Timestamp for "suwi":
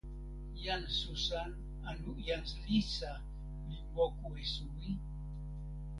4.53-4.91